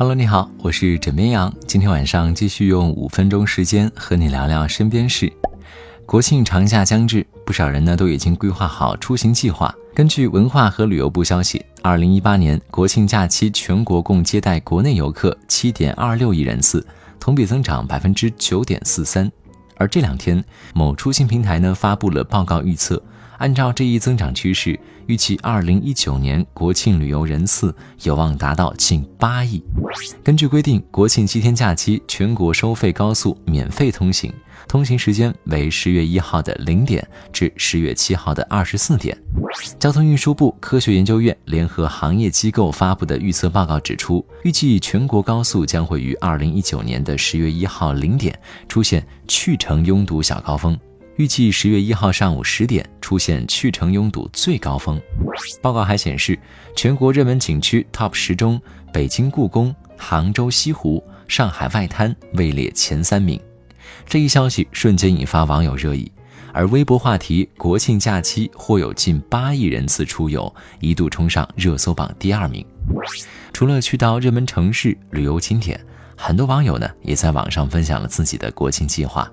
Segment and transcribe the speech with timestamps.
[0.00, 1.54] Hello，你好，我是枕边羊。
[1.66, 5.30] 今天晚上继续用五分钟时间和你聊聊身边事。
[6.06, 9.74] 国庆长假将至，不少人呢都已经规划好出行计划。
[9.94, 16.82] 根据文化和旅游部消息，二零一八年国庆假期全国共接待国内游客七点二六亿人次，
[17.18, 19.30] 同比增长百分之九点四三。
[19.76, 23.02] 而这两天，某出行平台呢发布了报告预测。
[23.36, 29.62] 按照这一增长趋势，预计二零一九年国庆旅游人次有望达到近八亿。
[30.22, 34.32] 根据规定，国庆七天假期全国收费高速免费通行，
[34.68, 39.16] 通行时间为十月一号的零点至十月七号的二十四点。
[39.78, 50.78] 交通运输部科学研究院联合行业机构发布的预测报告指出，预计全国高速将会于二零一九年的十月一号零点出现去程拥堵小高峰。
[51.16, 54.98] 预计十月一号上午十点出现去程拥堵最高峰。
[55.60, 56.38] 报告还显示，
[56.74, 58.58] 全国热门景区 TOP 十中，
[58.90, 63.38] 北京故宫、杭州西湖、上海外滩位列前三名。
[64.06, 66.10] 这一消息瞬间引发网友热议，
[66.54, 72.66] 而微博话题“国庆假期或有近八亿人次出游”一度冲上热搜榜第二名。
[73.52, 75.78] 除了去到热门城市旅游景点，
[76.16, 79.30] 很多网友呢也在网上分享了自己的国庆计划。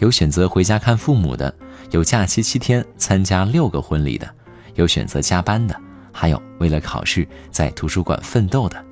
[0.00, 1.54] 有选择回家看父母的，
[1.92, 4.28] 有假期七天参加六个婚礼的，
[4.74, 5.74] 有选择加班的，
[6.12, 8.84] 还有为了考试在图书馆奋斗的。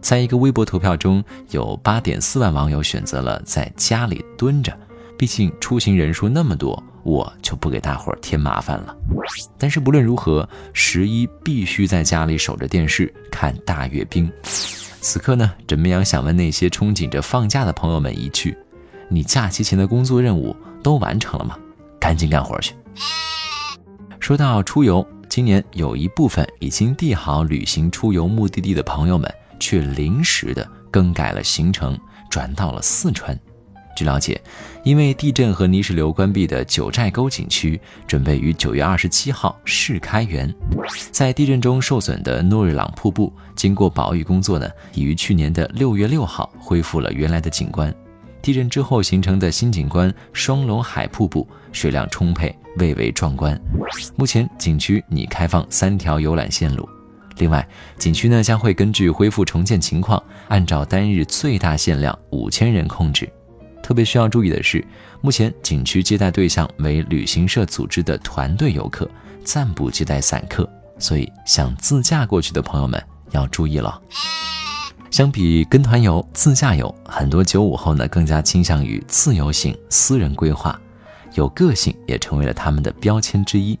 [0.00, 4.76] 在一个微博投票中，有八点四万网友选择了在家里蹲着，
[5.18, 8.96] 毕竟出行人数那么多，我就不给大伙儿添麻烦了。
[9.58, 14.30] 但是不论如何，十一必须在家里守着电视看大阅兵。
[14.42, 18.56] 此刻呢，枕边羊想问那些憧憬着放假的朋友们一句。
[19.08, 21.58] 你假期前的工作任务都完成了吗？
[21.98, 22.74] 赶紧干活去。
[24.18, 31.96] 说到出游，今年有一部分已经定好旅行出游目的地的朋友们，却临时的更改了行程，
[32.28, 33.38] 转到了四川。
[33.96, 34.40] 据了解，
[34.82, 40.52] 因为地震和泥石流关闭的九寨沟景区，准备于九月二十七号试开园。
[41.10, 47.94] 在地震中受损的诺日朗瀑布，经过保育工作呢，已于去年的六月六号恢复了原来的景观。
[48.40, 53.60] 地震之后形成的新景观双龙海瀑布，水量充沛，蔚为壮观。
[54.16, 56.88] 目前景区拟开放三条游览线路。
[57.40, 57.66] 另外，
[57.98, 63.28] 景区呢将会根据恢复重建情况，按照单日最大限量五千人控制。
[63.82, 64.86] 特别需要注意的是，
[65.22, 69.10] 目前景区接待对象为旅行社组织的团队游客，
[69.42, 70.68] 暂不接待散客，
[70.98, 73.98] 所以想自驾过去的朋友们要注意了。
[75.10, 80.78] 相比跟团游、自驾游，很多九五后呢更加倾向于自由行、私人规划，
[81.34, 83.78] 有个性也成为了他们的标签之一。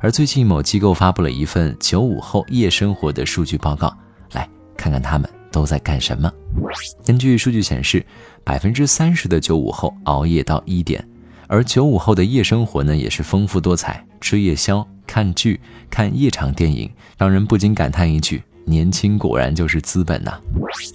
[0.00, 3.96] 而最近某机构发布了一份九五后夜生活的数据报告，
[4.32, 6.32] 来看看他们都在干什么。
[7.04, 8.04] 根据数据显示，
[8.42, 11.06] 百分之三十的九五后熬夜到一点，
[11.48, 15.60] 而九五后的夜生活呢也是丰富多彩，吃夜宵、看剧、
[15.90, 18.42] 看夜场电影，让人不禁感叹一句。
[18.66, 20.40] 年轻果然就是资本呐！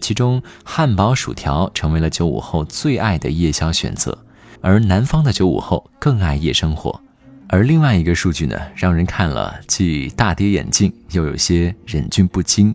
[0.01, 4.17] 其中，汉堡、薯条成为了九五后最爱的夜宵选择，
[4.61, 6.99] 而南方的九五后更爱夜生活。
[7.47, 12.73] 而另外一个数据呢，让人看了既大跌眼镜，又有些忍俊不禁，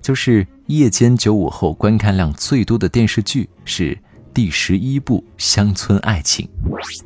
[0.00, 3.96] 就是夜间九五后观看量最多的电视剧是
[4.32, 6.48] 第十一部《乡村爱情》。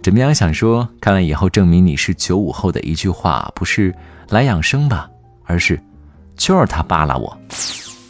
[0.00, 0.32] 怎么样？
[0.32, 3.92] 想说，看了以后证明你是九五后的一句话，不是
[4.28, 5.10] 来养生吧，
[5.44, 5.80] 而是。
[6.36, 7.36] 就是他扒拉我。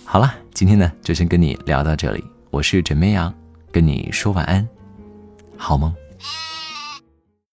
[0.05, 2.23] 好了，今天呢就先跟你聊到这里。
[2.51, 3.33] 我是枕边羊，
[3.73, 4.69] 跟你说晚安，
[5.57, 5.91] 好梦。
[6.21, 6.58] Hey.